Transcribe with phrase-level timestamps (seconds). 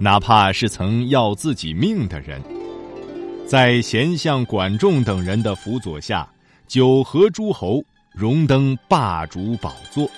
[0.00, 2.40] 哪怕是曾要自己命的人，
[3.44, 6.28] 在贤相管仲等人的辅佐下，
[6.68, 7.82] 九合诸侯，
[8.12, 10.08] 荣登霸主宝座。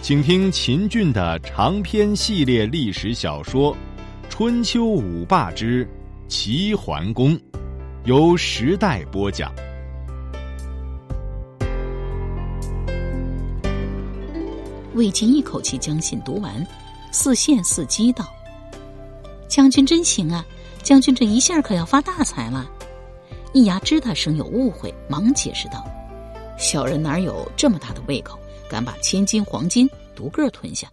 [0.00, 3.74] 请听秦俊的长篇系列历史小说
[4.30, 5.86] 《春秋五霸之
[6.26, 7.36] 齐桓公》，
[8.04, 9.52] 由时代播讲。
[14.94, 16.66] 魏晋一口气将信读完，
[17.12, 18.24] 似羡似机道。
[19.50, 20.46] 将军真行啊！
[20.80, 22.70] 将军这一下可要发大财了。
[23.52, 25.84] 易牙知他生有误会，忙解释道
[26.56, 28.38] ：“小人哪有这么大的胃口，
[28.70, 30.88] 敢把千金黄金独个吞下？”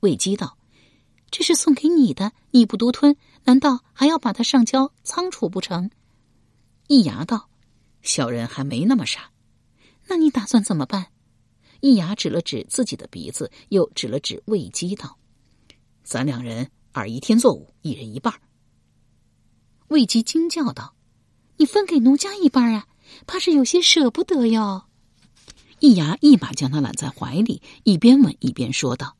[0.00, 0.58] 魏姬道
[1.30, 5.88] ：“这是送给你的，你不独吞，难道还要把它上交仓储不成？”
[6.88, 7.48] 易牙道
[8.02, 9.30] ：“小人还没那么傻。
[10.08, 11.06] 那你打算怎么办？”
[11.80, 15.16] 易牙指了指自己的鼻子，又指了指魏姬道
[16.02, 18.32] ：“咱两人。”二一天作五，一人一半。
[19.88, 20.94] 魏姬惊叫道
[21.58, 22.86] ：“你分给奴家一半啊？
[23.26, 24.84] 怕是有些舍不得哟。”
[25.80, 29.16] 易牙一把将他揽在怀里，一边吻一边说道：“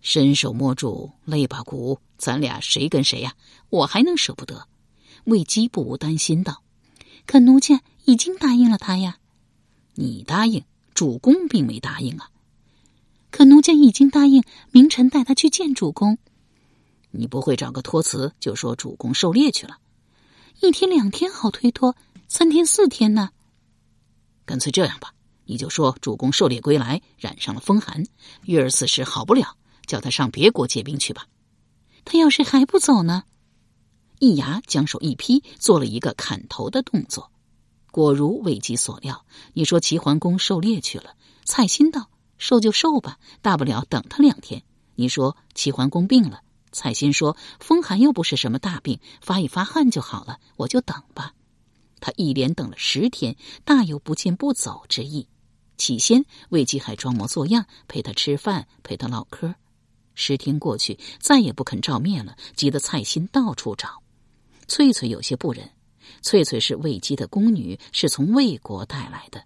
[0.00, 3.34] 伸手摸住肋巴骨，咱俩谁跟谁呀？
[3.70, 4.68] 我还能舍不得？”
[5.26, 6.62] 魏姬不无担心道
[7.26, 9.18] ：“可奴家已经答应了他呀。
[9.96, 10.62] ”“你答应，
[10.94, 12.30] 主公并没答应啊。
[13.32, 16.16] ”“可奴家已经答应明晨带他去见主公。”
[17.10, 19.78] 你不会找个托词就说主公狩猎去了，
[20.60, 21.96] 一天两天好推脱，
[22.28, 23.30] 三天四天呢？
[24.44, 28.04] 干脆这样吧，你就说主公狩猎归来染上了风寒，
[28.42, 29.56] 月儿此时好不了，
[29.86, 31.26] 叫他上别国借兵去吧。
[32.04, 33.24] 他要是还不走呢？
[34.18, 37.30] 一牙将手一劈，做了一个砍头的动作。
[37.90, 44.62] 果如魏姬所料，你说齐桓公狩猎去了，蔡心道：“受就受吧，大不了等他两天。”
[44.94, 46.42] 你说齐桓公病了。
[46.72, 51.34] 蔡心说：“风寒又不是什么大病，发一发汗就好了，我就等吧。”
[52.00, 55.28] 他一连等了十天，大有不见不走之意。
[55.76, 59.54] 起先，魏姬还装模作样陪他吃饭，陪他唠嗑。
[60.14, 64.02] 十天过去，再也不肯照面了，急得蔡心到处找。
[64.68, 65.70] 翠翠有些不忍。
[66.22, 69.44] 翠翠是魏姬的宫女，是从魏国带来的。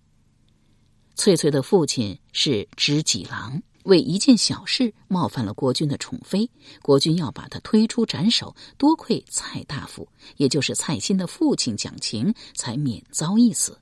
[1.14, 3.62] 翠翠的父亲是知己郎。
[3.84, 6.50] 为一件小事冒犯了国君的宠妃，
[6.82, 8.54] 国君要把他推出斩首。
[8.76, 13.78] 多亏蔡大夫，也就是蔡新的父亲讲情，才免遭一死。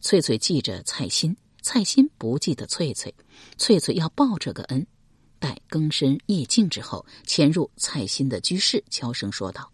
[0.00, 3.14] 翠翠记着蔡新，蔡新不记得翠翠。
[3.56, 4.86] 翠翠要报这个恩。
[5.38, 9.72] 待更深夜静之后，潜入蔡新的居室，悄声说道：“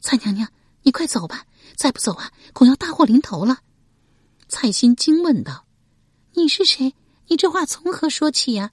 [0.00, 0.48] 蔡娘娘，
[0.82, 3.58] 你快走吧，再不走啊，恐要大祸临头了。”
[4.48, 5.64] 蔡心惊问道
[6.34, 6.94] ：“你是谁？”
[7.28, 8.72] 你这话从何说起呀？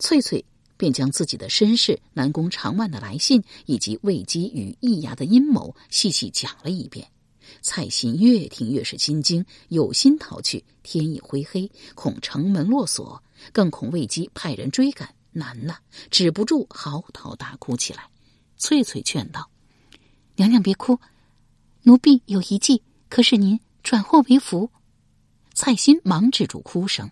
[0.00, 0.44] 翠翠
[0.76, 7.06] 便将自己的身世、南宫长万的来信以及魏姬与易牙的阴谋细细讲了一遍。
[7.62, 10.64] 蔡心越听越是心惊，有心逃去。
[10.82, 15.76] 天已灰黑，恐城门落锁，更恐魏姬派人追赶，难呐，
[16.10, 18.08] 止不住嚎啕大哭起来。
[18.56, 19.50] 翠翠劝道
[20.36, 20.98] ：“娘娘别哭，
[21.82, 24.70] 奴婢有一计，可使您转祸为福。”
[25.54, 27.10] 蔡心忙止住哭声。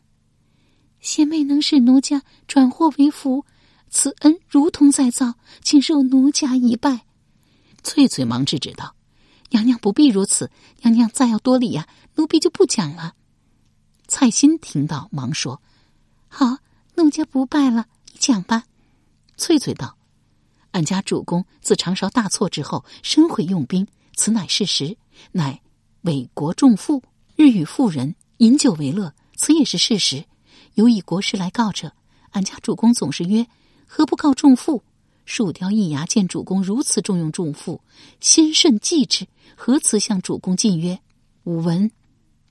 [1.00, 3.44] 贤妹能使奴家转祸为福，
[3.88, 7.04] 此恩如同再造，请受奴家一拜。
[7.82, 8.94] 翠翠忙制止道
[9.50, 10.50] ：“娘娘不必如此，
[10.82, 11.86] 娘娘再要多礼呀，
[12.16, 13.14] 奴婢就不讲了。”
[14.08, 15.62] 蔡心听到，忙说
[16.28, 16.58] ：“好，
[16.96, 18.64] 奴家不拜了，你讲吧。”
[19.38, 19.96] 翠翠道
[20.72, 23.86] ：“俺家主公自长勺大错之后，深悔用兵，
[24.16, 24.96] 此乃事实，
[25.30, 25.60] 乃
[26.02, 27.02] 为国重负，
[27.36, 30.24] 日与妇人饮酒为乐，此也是事实。”
[30.78, 31.92] 尤以国事来告者，
[32.30, 33.44] 俺家主公总是曰
[33.84, 34.80] ：“何不告仲父？”
[35.26, 37.80] 树雕一牙见主公如此重用仲父，
[38.20, 39.26] 先甚忌之，
[39.56, 40.96] 何辞向主公进曰
[41.42, 41.90] ：“吾闻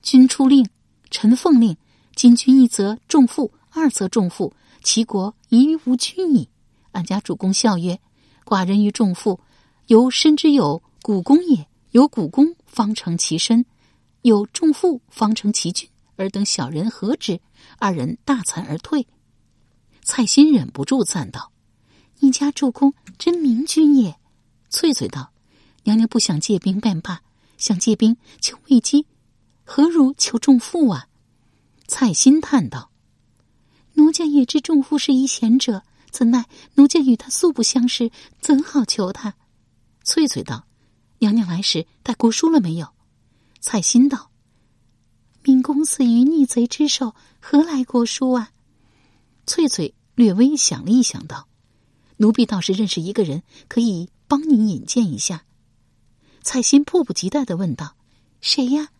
[0.02, 0.68] 君出令，
[1.10, 1.74] 臣奉令。
[2.14, 4.52] 今君一则重父，二则重父，
[4.82, 6.46] 齐国宜于无君矣。”
[6.92, 7.98] 俺家主公笑曰
[8.44, 9.40] ：“寡人与仲父，
[9.86, 13.64] 由身之有古公也，有古公方成其身，
[14.20, 17.40] 有仲父方成其君。”尔等小人何止？
[17.78, 19.06] 二人大惭而退。
[20.02, 21.52] 蔡心忍不住赞道
[22.20, 24.18] ：“你家主公真明君也。
[24.70, 25.32] 翠翠道
[25.84, 27.22] ：“娘娘不想借兵便罢，
[27.56, 29.06] 想借兵求魏姬，
[29.64, 31.08] 何如求仲父啊？”
[31.86, 32.90] 蔡新叹道
[33.94, 38.10] ：“奴家也知仲父是一贤者，怎奈奴家与他素不相识，
[38.40, 39.34] 怎好求他？”
[40.04, 40.66] 翠翠道
[41.20, 42.88] ：“娘娘来时带国书了没有？”
[43.60, 44.27] 蔡新道
[45.48, 48.50] ：“闵公死于逆贼之手，何来国书啊？”
[49.48, 51.48] 翠翠略微想了一想，道
[52.18, 55.44] ：“奴婢倒是认识一个人，可以帮您引荐一下。”
[56.44, 57.96] 蔡新迫不及待的问道
[58.42, 58.90] ：“谁呀？”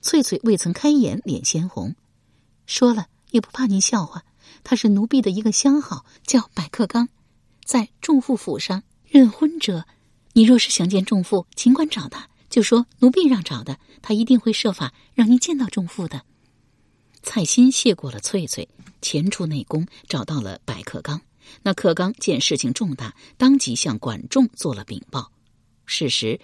[0.00, 1.94] 翠翠未曾开言，脸先红，
[2.64, 4.24] 说了也不怕您笑话。
[4.64, 7.10] 他是奴婢的一个相好，叫百克刚，
[7.66, 9.84] 在仲父府上任婚者。
[10.32, 16.22] 你若是想见仲父，尽管找他，就说奴婢让找的，他一定会设法让您见到仲父的。
[17.22, 18.68] 蔡新谢过了翠翠，
[19.00, 21.22] 前出内宫，找到了百克刚。
[21.62, 25.32] 那克刚见事情重大，当即向管仲做了禀报。
[25.86, 26.38] 事实，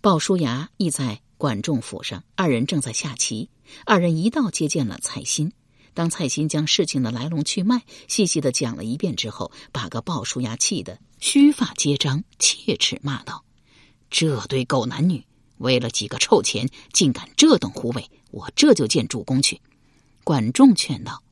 [0.00, 1.20] 鲍叔牙亦在。
[1.40, 3.48] 管仲府上，二人正在下棋。
[3.86, 5.50] 二人一道接见了蔡新。
[5.94, 13.42] 当蔡新将事情的来龙去脉细细的讲了一遍之后，把个鲍叔牙气得须发皆张，切齿骂道
[14.10, 15.24] ：“这对狗男女，
[15.60, 18.10] 为了几个臭钱，竟敢这等胡为！
[18.30, 19.58] 我这就见主公去。”
[20.22, 21.22] 管仲劝道：“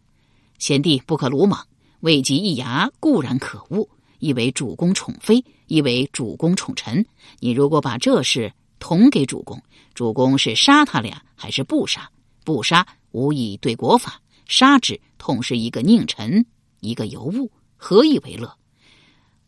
[0.58, 1.66] 贤弟不可鲁莽，
[2.00, 3.88] 未及一牙固然可恶，
[4.18, 7.04] 亦为主公宠妃，亦为主公宠臣。
[7.40, 9.60] 你如果把这事……”捅给主公，
[9.92, 12.08] 主公是杀他俩还是不杀？
[12.44, 16.46] 不杀无以对国法，杀之痛是一个佞臣，
[16.78, 18.56] 一个尤物，何以为乐？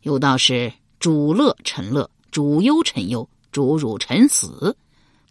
[0.02, 4.76] 有道是主乐臣乐，主忧臣忧，主辱臣死。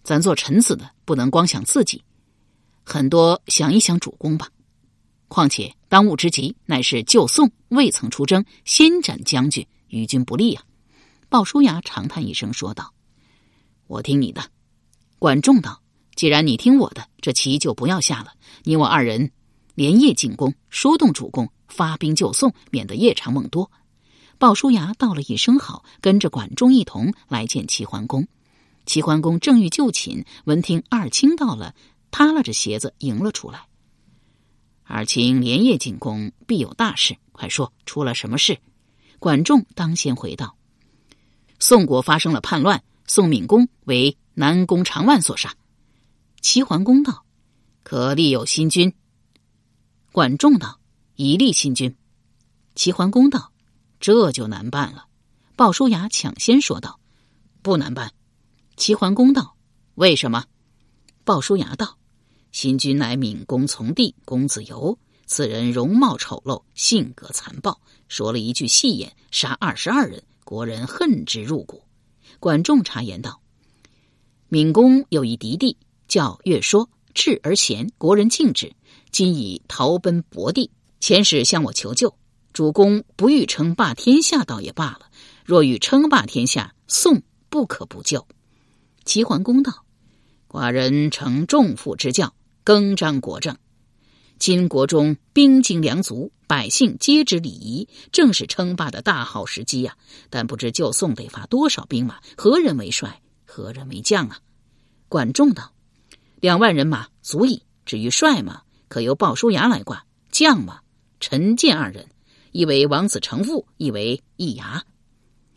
[0.04, 2.04] 咱做臣子的不能光想自己，
[2.84, 4.50] 很多想一想主公吧。
[5.28, 10.64] 况且当务之急乃是救宋，未曾出征，先斩将军，与君不利啊！
[11.30, 12.92] 鲍叔牙长叹一声说道。
[13.86, 14.42] 我听你的，
[15.20, 15.82] 管仲道
[16.16, 18.34] ：“既然你听我的，这棋就不要下了。
[18.64, 19.32] 你我二人
[19.76, 23.70] 连夜进宫，说动主公发兵救宋，免得夜长梦多。”
[24.40, 28.26] 鲍叔牙道了一声好，跟着管仲一同来见齐桓公。
[28.86, 31.76] 齐桓公正欲就寝，闻听二卿到了，
[32.10, 33.68] 踏拉着鞋子迎了出来。
[34.86, 38.60] 二卿连夜进宫，必有大事，快说出了什么事？
[39.20, 40.56] 管仲当先回道
[41.60, 45.56] ：“宋国发生了叛乱。”宋闵公为南宫长万所杀，
[46.42, 47.26] 齐桓公道
[47.84, 48.94] ：“可立有新君。”
[50.14, 50.80] 管仲道
[51.18, 51.96] ：“一立新君。”
[52.76, 53.49] 齐桓公道
[54.00, 55.06] ：“这就难办了。”
[55.56, 57.00] 鲍叔牙抢先说道
[57.62, 58.14] ：“不难办。”
[58.78, 59.56] 齐桓公道
[59.96, 60.46] ：“为什么？”
[61.26, 61.98] 鲍叔牙道
[62.52, 71.84] ：“新君乃闵公从弟公子游，此人容貌丑陋，性格残暴，说了一句戏言，杀二十二人，国人恨之入骨。”
[72.40, 73.42] 管仲察言道
[74.48, 75.76] ：“闵公有一嫡弟，
[76.08, 78.74] 叫乐说，智而贤，国人敬之。
[79.12, 82.16] 今已逃奔博地，遣使向我求救。
[82.54, 85.08] 主公不欲称霸天下，倒也罢了；
[85.46, 88.28] 若欲称霸天下，宋不可不救。”
[89.06, 89.86] 齐桓公道
[90.48, 93.58] ：“寡人承仲父之教，更张国政。
[94.38, 99.98] 今国中兵精粮足，百姓皆知礼仪，正是称霸的大好时机呀！
[100.30, 104.40] 但不知救宋得发多少兵马，何人为帅，何人为将啊？
[105.10, 105.74] 管仲道
[106.40, 107.64] ：“两万人马足矣。
[107.86, 110.82] 至于帅嘛，可由鲍叔牙来挂；将嘛，
[111.20, 112.08] 陈建二人，
[112.52, 114.84] 一为王子成父，一为易牙。”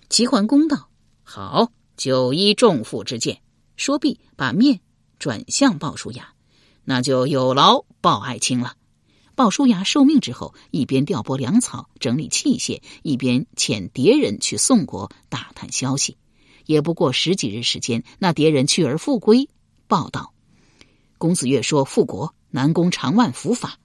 [0.08, 0.88] 齐桓公道
[1.22, 3.40] ：“好，就依仲父之见。”
[3.76, 4.80] 说毕，把面
[5.18, 6.34] 转向鲍叔牙。
[6.84, 8.76] 那就有劳鲍爱卿了。
[9.34, 16.18] 鲍叔牙受命之后，一边调拨粮草、整理器械，一边遣谍人去宋国打探消息。
[16.66, 19.48] 也不过十几日时间，那谍人去而复归，
[19.86, 20.34] 报道：
[21.18, 23.78] 公子越说复国，南宫长万伏法。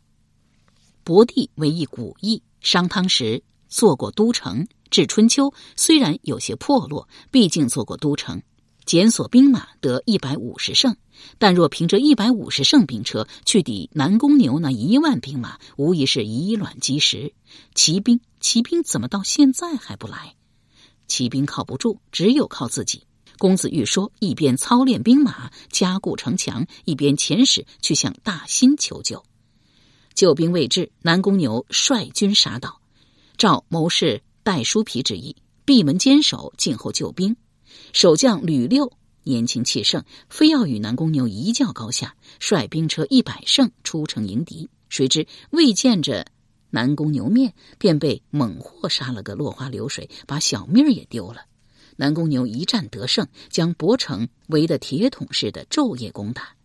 [1.04, 8.42] 伯弟为一古义，商汤时做过都城，至春秋虽然有些破落，毕竟做过都城。
[8.86, 10.98] 检索兵马得一百五十胜，
[11.38, 17.34] 但若凭着一百五十胜兵车去抵南宫牛那一万兵马，无疑是以卵击石。
[17.74, 20.36] 骑兵，骑兵怎么到现在还不来？
[21.08, 23.04] 骑兵靠不住，只有靠自己。
[23.38, 29.24] 公子欲说，一边操练兵马，加固城墙，一边遣使去向大辛求救。
[30.18, 32.82] 救兵未至，南宫牛率军杀到，
[33.38, 37.36] 赵谋士戴叔皮之意，闭门坚守，静候救兵。
[37.94, 44.68] 守将吕六年轻气盛，非要与南宫牛一较高下，率兵车一百乘出城迎敌。
[44.90, 46.26] 谁知未见着
[46.72, 51.42] 南宫牛面便被猛货杀了个落花流水，把小命儿也丢了。
[51.96, 56.57] 南宫牛一战得胜，将博城围得铁桶似的，昼夜攻打。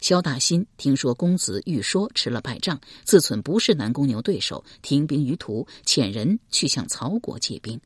[0.00, 7.80] 萧大新听说公子玉说吃了败仗，自忖不是南宫牛对手，停兵于途，遣人去向曹国借兵。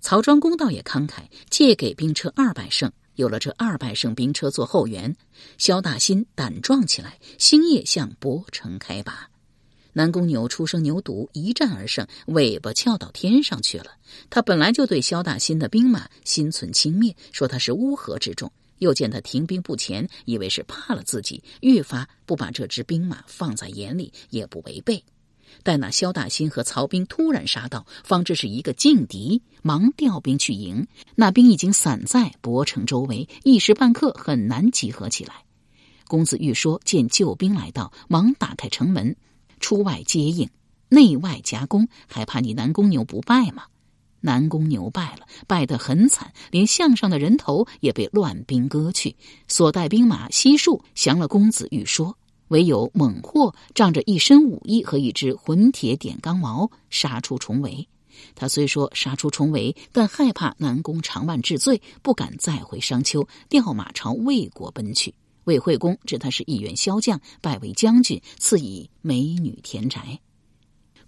[0.00, 2.90] 曹庄公倒也慷慨，借给兵车二百乘。
[3.14, 5.14] 有了这二百乘兵车做后援，
[5.56, 9.28] 萧大新胆壮起来，星夜向博城开拔。
[9.92, 13.96] 南宫牛出生牛犊，一战而胜，尾巴翘到天上去了。
[14.30, 18.52] 他本来就对萧大新的兵马心存轻蔑，说他是乌合之众。
[18.78, 25.04] 又见他停兵不前，以为是怕了自己，愈发不把这支兵马放在眼里，也不违背。
[25.62, 30.86] 待那萧大新和曹兵突然杀到，方知是一个劲敌，忙调兵去迎。
[31.14, 35.44] 那兵已经散在博城周围，一时半刻很难集合起来。
[36.06, 39.16] 公子玉说见救兵来到，忙打开城门，
[39.58, 40.48] 出外接应，
[40.90, 43.64] 内外夹攻，还怕你南宫牛不败吗？
[44.20, 52.16] 南宫牛败了，败得很惨，连项上的人头也被乱兵割去，所带兵马悉数降了公子玉说。
[52.48, 57.86] 唯有猛货仗着一身武艺和一支混铁点钢矛杀出重围。
[58.34, 65.14] 他虽说杀出重围，但害怕南宫长万治罪，不敢再回商丘，调马朝魏国奔去。
[65.44, 70.18] 魏惠公知他是一员骁将，拜为将军，赐以美女田宅。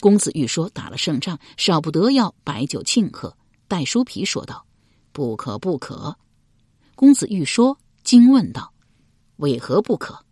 [0.00, 3.36] 公子玉说打了胜仗，少不得要摆酒庆贺。
[3.68, 4.66] 戴叔皮说道
[5.12, 6.16] ：“不可，不可。”
[6.96, 8.72] 公子玉说惊问道
[9.36, 10.24] ：“为何不可？”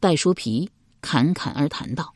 [0.00, 0.70] 戴叔皮
[1.02, 2.14] 侃侃而谈道：“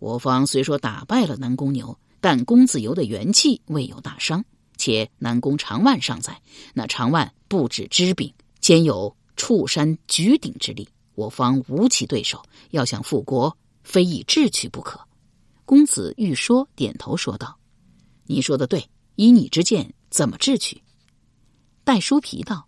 [0.00, 4.42] 我方虽说打败了南宫牛，但公子游的元气未有大伤，
[4.78, 6.40] 且南宫长万尚在。
[6.72, 12.42] 那长万不止知柄，兼有触山举鼎之力，我方无其对手。
[12.70, 14.98] 要想复国，非以智取不可。”
[15.70, 17.56] 公子欲说，点头说道
[18.26, 20.82] ：“你说的对，以你之见，怎么智取？”
[21.86, 22.66] 戴叔皮道：“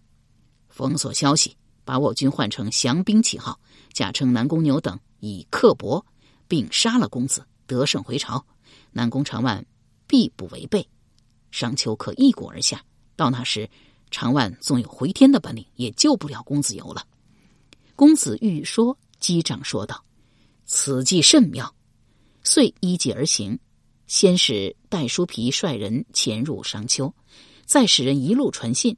[0.70, 3.58] 封锁消息，把我军换成降兵旗号。”
[3.92, 6.06] 假称南宫牛等以刻薄，
[6.46, 8.46] 并杀了公子，得胜回朝。
[8.92, 9.66] 南宫长万
[10.06, 10.88] 必不违背，
[11.50, 12.84] 商丘可一鼓而下。
[13.16, 13.68] 到那时，
[14.12, 17.04] 长万纵有回天的本领，也救不了公子游了。
[17.96, 20.04] 公子欲说，击掌说道
[20.66, 21.74] ：“此计甚妙。”
[22.44, 23.58] 遂依计而行，
[24.06, 27.12] 先使戴叔皮率人潜入商丘，
[27.64, 28.96] 再使人一路传信，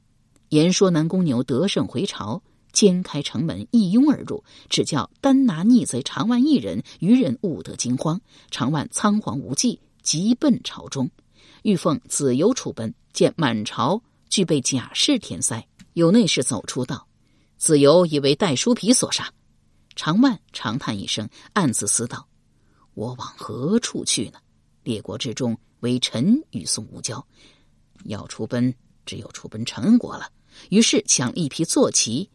[0.49, 2.41] 言说南宫牛得胜回朝。
[2.73, 8.19] 掀开城门，一拥而入，只叫单拿逆贼长万一人，余人勿得惊慌。
[8.51, 11.09] 长万仓皇无忌，急奔朝中。
[11.63, 17.07] 欲奉子由出奔，见满朝俱备甲士填塞，有内侍走出道
[17.55, 19.31] ：“子由以为戴叔皮所杀。”
[19.95, 22.27] 长万长叹一声，暗自思道
[22.95, 24.39] ：“我往何处去呢？
[24.83, 27.25] 列国之中，唯臣与宋无交，
[28.05, 28.73] 要出奔，
[29.05, 30.29] 只有出奔陈国了。”
[30.69, 32.29] 于是抢了一匹坐骑。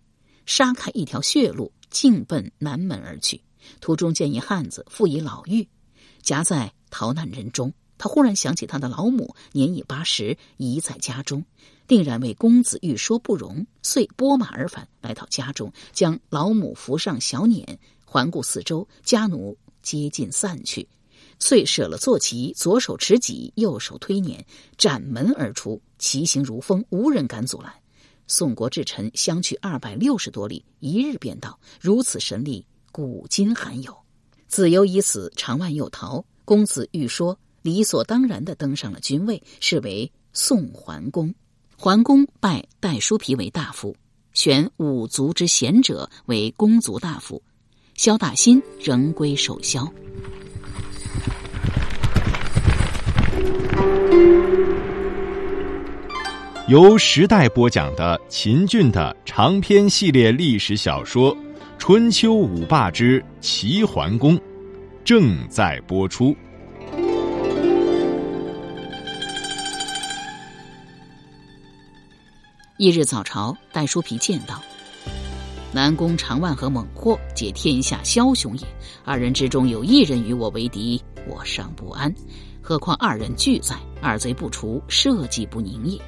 [0.46, 3.40] 杀开一条血路，径奔南门而去。
[3.80, 5.66] 途中见一汉子，负以老妪，
[6.22, 7.72] 夹在逃难人中。
[7.96, 11.44] 他忽然想起他的老母年已八十，遗在家中，
[11.86, 20.88] 定然为公子欲说不容，遂拨马而返，来到家中，将老母扶上小辇，环顾四周，家奴接近散去，
[21.38, 24.38] 遂舍了坐骑，左手持戟，右手推辇，
[24.76, 27.72] 斩门而出，骑行如风，无人敢阻拦。
[28.26, 31.58] 宋国至臣相去二百六十多里，一日便到。
[31.80, 33.96] 如此神力，古今罕有。
[34.46, 36.24] 子由已死，长万又逃。
[36.44, 41.34] 公子欲说，理所当然的登上了君位，是为宋桓公。
[41.76, 43.96] 桓公拜戴叔皮为大夫，
[44.32, 47.42] 选五族之贤者为公族大夫。
[48.00, 49.86] 萧大新仍归守萧。
[56.66, 61.36] 由时代播讲的秦俊的长篇系列历史小说
[61.76, 64.34] 《春秋五霸之齐桓公》
[65.04, 66.34] 正在播出。
[72.78, 74.58] 一日早朝，戴叔皮见到
[75.72, 78.66] 南宫长万和猛货，皆天下枭雄也。
[79.04, 82.12] 二人之中有一人与我为敌，我尚不安，
[82.60, 86.00] 何况二人俱在，二贼不除，社稷不宁也。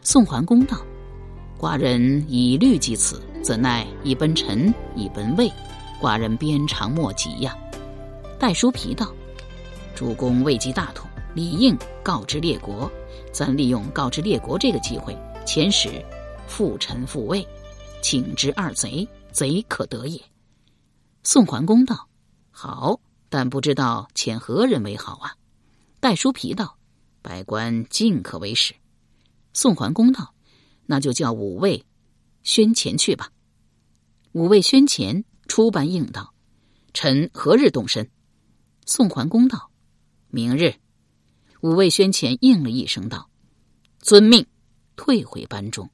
[0.00, 0.78] 宋桓公道
[1.60, 5.52] ：“寡人以律及此，怎奈一奔臣，一奔魏，
[6.00, 7.54] 寡人鞭长莫及呀。”
[8.40, 9.12] 戴叔皮道
[9.94, 12.90] ：“主公位极大统，理应告知列国。
[13.32, 16.02] 咱利用告知列国这个机会，遣使
[16.46, 17.46] 复臣复魏，
[18.04, 20.22] 请之二贼，贼可得也。”
[21.24, 22.06] 宋桓公道
[22.52, 25.34] ：“好，但不知道遣何人为好啊？
[26.00, 26.76] 戴叔皮道
[27.22, 28.74] ：“百官尽可为使。”
[29.54, 30.34] 宋桓公道
[30.84, 31.82] ：“那就叫五位
[32.42, 33.32] 宣前去吧。”
[34.32, 36.34] 五位宣前出班应道
[36.92, 38.10] ：“臣何日动身？”
[38.84, 39.70] 宋桓公道
[40.28, 40.74] ：“明日。”
[41.62, 43.30] 五位宣前应了一声道
[43.98, 44.46] ：“遵命。”
[44.94, 45.88] 退回班中。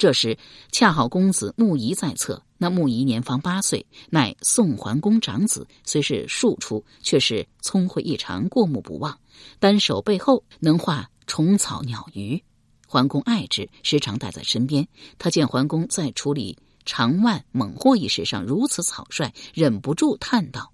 [0.00, 0.38] 这时
[0.72, 2.42] 恰好公子穆仪在侧。
[2.56, 9.18] 那穆仪年方八岁，乃宋桓公长子，虽是庶出，却是聪慧异常，过目不忘。
[9.58, 12.42] 单手背后能画虫草鸟鱼，
[12.86, 14.88] 桓公爱之，时常带在身边。
[15.18, 20.72] 他见桓公在处理长万猛获一事上如此草率，忍不住叹道：“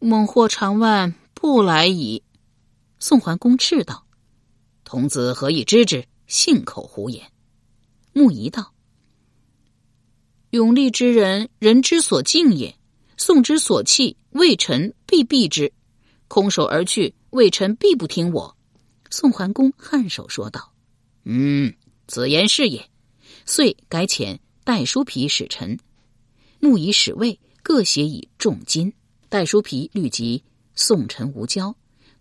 [0.00, 2.22] 猛获长万不来矣。”
[2.98, 4.06] 宋桓公斥道
[4.84, 6.06] ：“童子何以知之？
[6.26, 7.30] 信口胡言。”
[8.18, 8.74] 穆仪道。
[10.50, 12.74] 勇力之人，人之所敬也；
[13.16, 15.72] 宋之所弃，魏臣必避之。
[16.26, 18.56] 空手而去，魏臣必不听我。
[19.08, 20.72] 宋桓公颔首说道
[21.22, 21.72] ：“嗯，
[22.08, 22.90] 子言是也。”
[23.46, 25.78] 遂改遣戴叔皮使臣，
[26.58, 28.92] 穆仪使魏，各携以重金。
[29.28, 30.42] 戴叔皮虑及
[30.74, 31.72] 宋臣无交，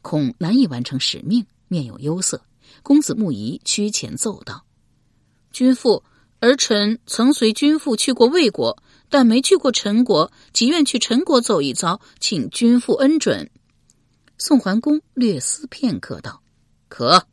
[0.04, 2.39] 恐难以完成使命，面有忧色。
[2.84, 4.63] 公子穆仪趋前奏道
[5.57, 6.03] ：“君父。”
[6.39, 8.77] 儿臣曾随君父去过魏国，
[9.09, 13.49] 但没去过陈国，急愿去陈国走一遭，请君父恩准。
[14.37, 16.43] 宋桓公略思片刻，道
[16.87, 17.25] ：“可。”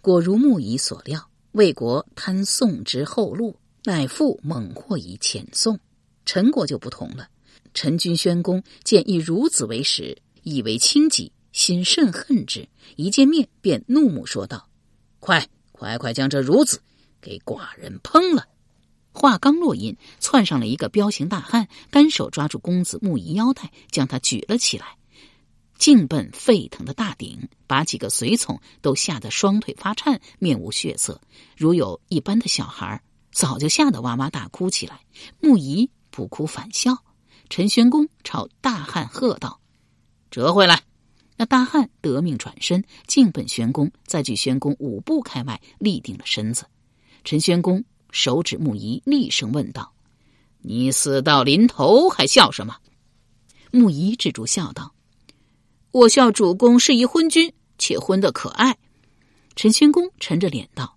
[0.00, 3.54] 果如穆仪所料，魏国贪宋之后路，
[3.84, 5.78] 乃复猛获以遣宋。
[6.24, 7.28] 陈国就不同了。
[7.74, 12.66] 陈君宣公见一孺子为使，以为轻己，心甚恨之。
[12.96, 14.66] 一见面，便怒目说道
[15.20, 16.80] ：“快快快，将这孺子！”
[17.20, 18.46] 给寡人烹了。
[19.12, 24.96] 话刚落音，窜上了一个彪形大汉，单手抓住公子木仪腰带，将他举了起来，
[25.76, 31.20] 径奔沸腾的大鼎，把几个随从都吓得双腿发颤，面无血色。
[31.56, 33.02] 如有一般的小孩，
[33.32, 35.00] 早就吓得哇哇大哭起来。
[35.40, 36.98] 木仪不哭反笑。
[37.50, 39.58] 陈玄公朝大汉喝道
[40.30, 40.82] ：“折回来！”
[41.38, 46.66] 那大汉得命转身，径奔玄公，再举玄公五步开外，立定了身子。
[47.28, 49.92] 陈宣公手指木仪，厉声问道
[50.64, 52.78] ：“你死到临头还笑什么？”
[53.70, 54.94] 木仪止住笑道
[55.92, 58.78] ：“我笑主公是一昏君，且昏得可爱。”
[59.56, 60.96] 陈宣公沉着脸道：“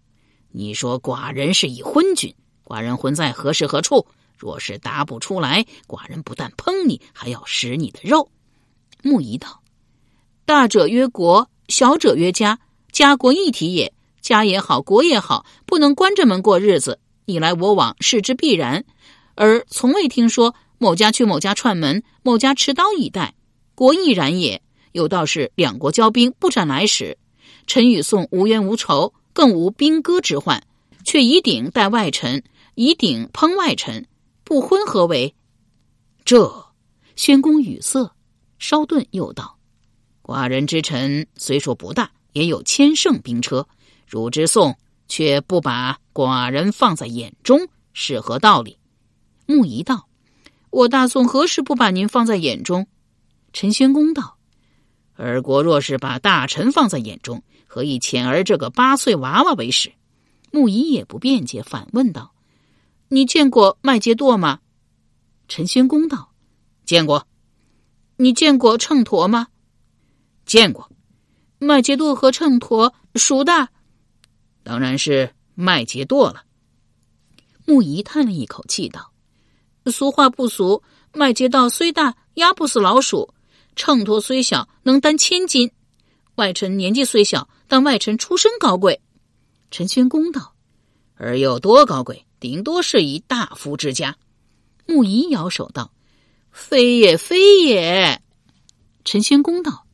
[0.52, 4.08] 你说寡人是一昏君，寡人昏在何时何处？
[4.38, 8.32] 若是答不出来，寡人不但烹你，还要食你的肉。”
[9.04, 9.62] 木仪道
[10.48, 12.58] ：“大者曰国，小者曰家，
[12.94, 18.86] 家国一体也。”家也好，国也好，不能关着门过日子，你来我往，是之必然。
[19.36, 23.34] 而从未听说某家去某家串门，某家持刀以待，
[23.76, 24.62] 国亦然也。
[24.92, 27.18] 有道是两国交兵，不斩来使。
[27.66, 30.62] 臣与宋无冤无仇，更无兵戈之患，
[31.04, 32.44] 却以鼎待外臣，
[32.76, 34.06] 以鼎烹外臣，
[34.44, 35.34] 不婚何为？
[36.26, 36.66] 这
[37.16, 38.12] 宣公语塞，
[38.60, 39.58] 稍顿又道
[40.22, 43.68] ：“寡人之臣虽说不大，也有千乘兵车。”
[44.12, 48.78] 汝之宋却不把寡人放在眼中，是何道理？
[49.46, 50.10] 穆仪道
[50.70, 52.86] ：“我大宋何时不把您放在眼中？”
[53.54, 54.36] 陈宣公道
[55.16, 59.94] ：“尔国若是把大臣放在眼中，何以遣儿这个八岁娃娃为使？”
[60.52, 62.34] 穆仪也不辩解，反问道
[63.08, 64.60] ：“你见过麦秸垛吗？”
[65.48, 66.34] 陈宣公道
[66.84, 67.26] ：“见过。”
[68.18, 69.48] 你见过秤砣吗？
[70.46, 70.92] 见过。
[71.60, 73.70] 麦秸垛和秤砣孰大？
[74.64, 76.44] 当然是麦秸垛了。
[77.66, 79.12] 木仪叹了一口气道
[79.86, 83.34] ：“俗话不俗，麦秸垛虽大，压不死老鼠；
[83.76, 85.72] 秤砣虽小，能担千斤。
[86.36, 89.02] 外臣年纪虽小，但外臣出身高贵。”
[89.72, 90.54] 陈宣公道
[91.16, 92.26] ：“而有多高贵？
[92.40, 94.18] 顶多是一大夫之家。”
[94.88, 95.94] 木仪摇手道
[96.52, 98.22] ：“非也，非也。”
[99.06, 99.86] 陈宣公道：“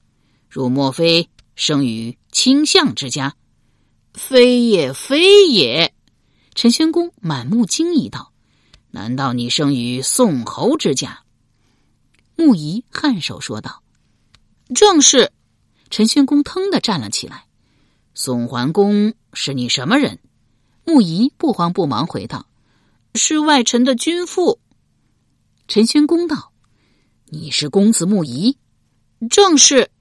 [0.50, 3.36] 汝莫非生于卿相之家？”
[4.18, 5.94] 非也，非也！
[6.56, 8.34] 陈宣公满目惊疑道
[8.90, 11.24] ：“难道你生于宋侯之家？”
[12.36, 13.84] 穆仪颔首说道
[14.74, 15.32] ：“正是。”
[15.92, 17.46] 陈宣公腾的站了起来
[18.16, 20.20] ：“宋桓公是你什么人？”
[20.84, 22.48] 穆仪不慌不忙回道
[23.14, 24.60] ：“是外臣的君父。”
[25.70, 26.52] 陈宣公道
[27.30, 28.58] ：“你是公子穆仪？”
[29.30, 29.92] 正是。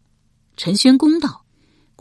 [0.57, 1.46] 陈宣公道。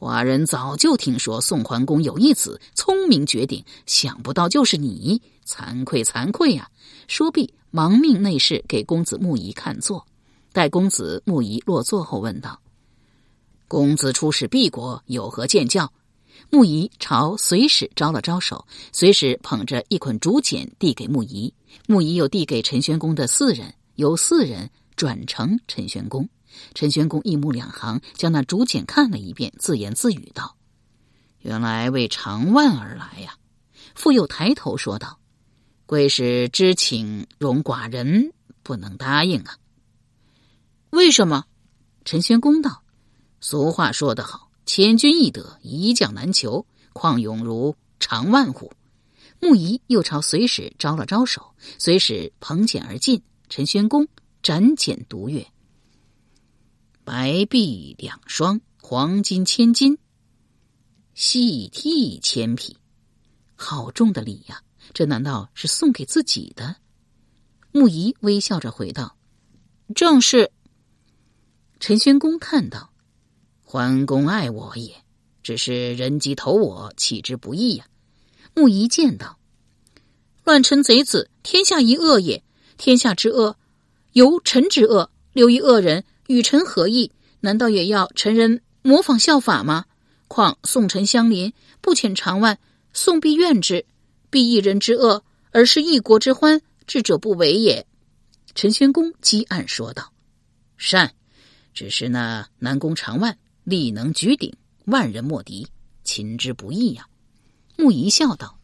[0.06, 6.70] 寡人早就听说宋桓公有一子，聪明绝顶，想不到就是你，惭愧惭愧呀！
[7.08, 10.06] 说毕，忙命内侍给公子穆仪看座。
[10.54, 12.60] 待公子穆仪落座后，问道
[13.68, 15.92] ：“公子出使敝国，有何见教？”
[16.52, 21.52] 穆仪朝随使招了招手，随使捧着一捆竹简递给穆仪，
[21.88, 26.30] 穆仪又递给陈玄公的四人，由四人转呈陈玄公。
[26.74, 30.56] 陈玄公一目两行，将那竹简看了一遍，自言自语道
[31.42, 33.38] ：“原来为长万而来呀！”
[33.96, 35.20] 复又抬头说道
[35.86, 39.58] ：“贵使知请容寡人不能答应啊。”
[40.92, 41.46] 为什么？
[42.04, 42.84] 陈玄公道
[43.42, 46.66] ：“俗话说得好。”千军易得，一将难求。
[46.92, 48.72] 况勇如常万乎？
[49.40, 53.22] 穆仪又朝随使招了招手，随使捧简而进。
[53.48, 54.08] 陈宣公
[54.42, 55.46] 展简读阅：
[57.06, 60.00] 白璧两双，黄金千金，
[61.14, 62.78] 细替千匹。
[63.56, 64.64] 好重的礼呀！
[64.92, 66.78] 这难道是送给自己的？
[67.72, 69.16] 穆仪微笑着回道
[69.94, 70.52] ：“正是。”
[71.80, 72.92] 陈宣公叹道。
[73.62, 75.04] 桓公爱我也，
[75.44, 77.86] 只是人及投我，岂之不易呀。
[78.56, 79.38] 穆仪见道
[80.44, 82.44] ：“乱臣贼子，天下一恶也。
[82.78, 83.60] 天下之恶，
[84.14, 85.12] 由臣之恶。
[85.34, 87.12] 留一恶人，与臣何异？
[87.40, 89.86] 难道也要臣人模仿效法吗？
[90.28, 92.58] 况宋臣相邻，不遣长万，
[92.94, 93.86] 宋必怨之。
[94.30, 97.86] 必一人之恶，而是一国之欢，智者不为也。”
[98.56, 100.12] 陈宣公积暗说道
[100.78, 101.14] ：“善，
[101.74, 105.68] 只是那南宫长万。”力能举鼎，万人莫敌，
[106.04, 107.08] 擒之不易呀。
[107.78, 108.60] 穆仪笑道：“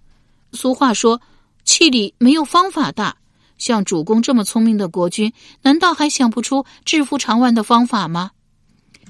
[0.53, 1.19] 俗话说，
[1.63, 3.17] 气力没有方法大。
[3.61, 8.31] 像主公这么聪明的国君，难道还想不出制服长万的方法吗？”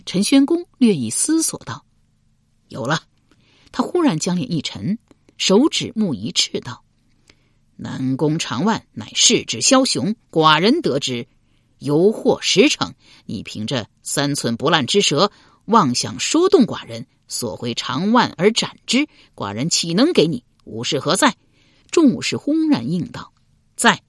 [0.06, 1.86] 陈宣公略一思索道
[2.68, 3.04] ：“有了。”
[3.72, 5.00] 他忽然将脸一沉，
[5.38, 6.84] 手指木一赤道
[7.78, 11.26] ：“南宫长万乃世之枭雄，寡人得知，
[11.80, 12.94] 犹获十成。
[13.26, 15.32] 你凭着三寸不烂之舌。”
[15.66, 20.44] 妄想说动寡人，索回长万而斩之，寡人岂能给你？
[20.66, 21.38] 武士何在？
[21.90, 23.32] 众武士轰然应道
[23.78, 24.02] ：“在。”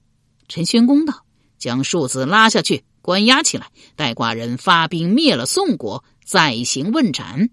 [0.53, 1.25] 陈宣公道
[1.57, 7.49] ：“将庶子拉下去，关押起来，待寡人发兵灭了宋国，再行问斩。”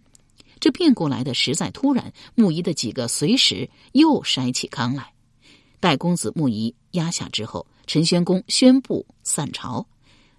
[0.61, 5.15] 这变过来的实在突然，穆仪的几个随时又筛起糠来。
[5.81, 9.87] 待公子穆仪压下之后，陈宣公宣布散朝。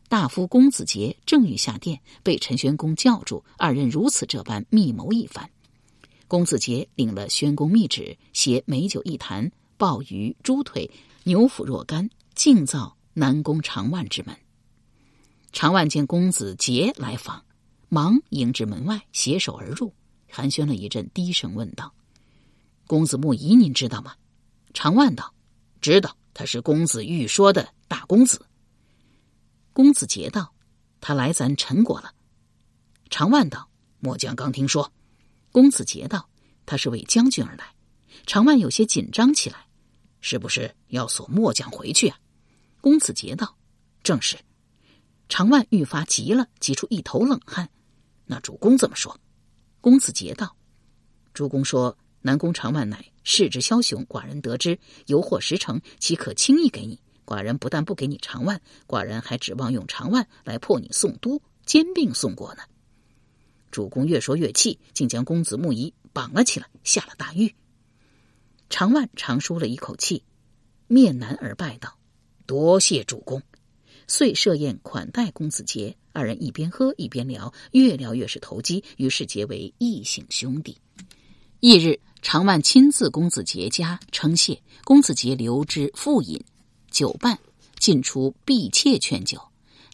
[0.07, 3.43] 大夫公子杰正欲下殿，被陈宣公叫住。
[3.57, 5.49] 二人如此这般密谋一番。
[6.27, 10.87] 公子杰领了宣公密旨，携美酒一坛、鲍鱼、猪腿、
[11.23, 14.35] 牛脯若干，进造南宫长万之门。
[15.51, 17.43] 长万见公子杰来访，
[17.89, 19.93] 忙迎至门外，携手而入，
[20.29, 21.93] 寒暄了一阵，低声问道
[22.87, 24.15] ：“公子穆仪，您知道吗？”
[24.73, 25.33] 长万道
[25.81, 28.45] ：“知道，他是公子欲说的大公子。”
[29.73, 30.53] 公子杰道
[31.01, 32.13] ：“他来咱陈国了。”
[33.09, 34.91] 常万道：“末将刚听说。”
[35.51, 36.29] 公子杰道
[36.65, 37.65] ：“他是为将军而来。”
[38.25, 39.65] 常万有些紧张起来
[40.21, 42.17] ：“是不是要锁末将回去啊？”
[42.79, 43.57] 公子杰道
[44.01, 44.37] ：“正是。”
[45.27, 47.69] 常万愈发急了，急出一头冷汗。
[48.25, 49.19] 那主公怎么说？
[49.79, 50.55] 公子杰道
[51.33, 62.63] ：“主公说南宫长万乃世之枭雄，寡人得知有获十成，岂可轻易给你？”寡人不但不给你长万，寡人还指望用长万来破你宋都，兼并宋国呢。
[63.69, 67.55] 主公越说越气，竟将公子穆仪绑了起来，下了大狱。
[68.71, 70.23] 长万长舒了一口气，
[70.87, 71.97] 面南而拜道
[72.47, 73.43] ：“多谢主公。”
[74.07, 80.77] 遂设宴款待公子杰，二人一边喝一边聊，越聊越是投机，于是结为异姓兄弟。
[81.59, 86.41] 翌日，长万亲自公子杰家称谢，公子杰留之复饮。
[86.89, 87.37] 酒半，
[87.77, 89.37] 进出婢妾劝酒，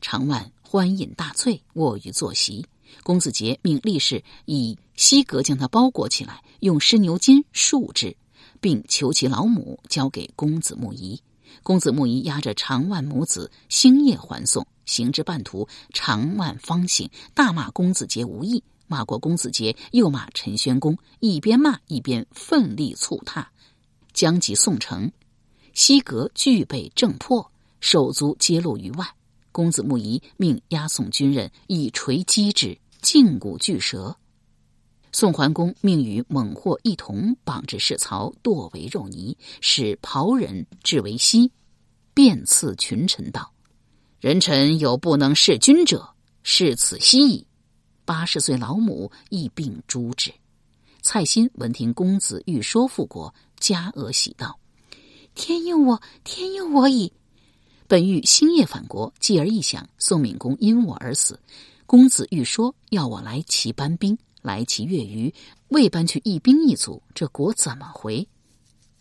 [0.02, 2.64] 长万欢饮大醉，卧于坐席。
[3.02, 8.16] 公子杰命力士以锡革将他包裹起来，用湿牛筋束之，
[8.62, 11.20] 并求其老母交给公子穆仪。
[11.64, 18.64] 公子穆仪押着长万母子星夜还送，行至半途，长万方醒，大骂公子杰无义。
[18.90, 23.52] 骂过公子杰，又骂陈宣公，一边骂一边奋力促踏，
[24.14, 25.12] 将及宋城。
[25.74, 29.06] 西阁俱被震破，手足皆露于外。
[29.52, 34.16] 公子穆仪命押送军人以锤击之，胫骨俱折。
[35.12, 41.52] 宋桓公命与猛获一同绑至市曹，剁为肉泥，使袍人置为膝，
[42.14, 43.52] 便赐群臣道
[44.20, 46.10] ：“人臣有不能弑君者，
[46.44, 47.48] 是此膝矣。”
[48.06, 50.32] 八十岁老母亦并诛之。
[51.02, 54.60] 蔡新闻听公子欲说复国，加额喜道。
[55.36, 57.12] 天佑我，天佑我矣！
[57.88, 61.40] 本欲星夜返国，继而一想，宋敏公因我而死，
[61.86, 65.34] 公子欲说要我来齐搬兵，来齐越余，
[65.68, 68.26] 未搬去一兵一卒，这国怎么回？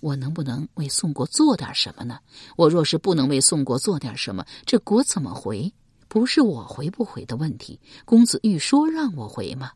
[0.00, 2.18] 我能不能为宋国做点什么呢？
[2.56, 5.72] 我若是不能为宋国做点什么，这国怎么回？
[6.09, 9.70] 不是我回不回的问题，公子欲说让我回吗？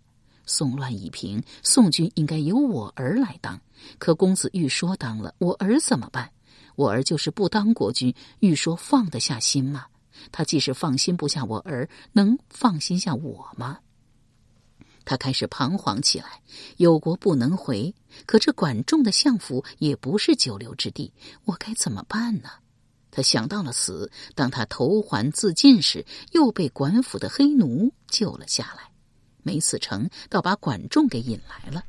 [0.44, 3.60] 宋乱已平，宋军应该由我儿来当。
[3.98, 6.28] 可公子欲说当了，我儿怎么办？
[6.74, 9.86] 我儿就是不当国君，欲说放得下心吗？
[10.32, 13.78] 他即使放心不下我儿，能放心下我吗？
[15.04, 16.26] 他开始彷徨起来。
[16.76, 17.94] 有国不能回，
[18.26, 21.12] 可这管仲的相府也不是久留之地，
[21.44, 22.48] 我该怎么办呢？
[23.10, 24.10] 他想到了死。
[24.34, 28.88] 当他投环自尽时，又被管府的黑奴救了下来。
[29.42, 31.82] 没死成，倒把管仲给引来了。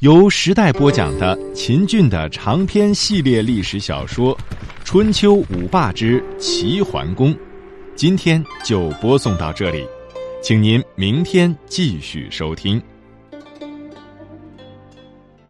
[0.00, 4.36] 由时代播讲的秦俊的长篇系列历史小说
[4.84, 7.32] 《春秋五霸之齐桓公》，
[7.94, 9.86] 今天就播送到这里，
[10.42, 12.82] 请您明天继续收听。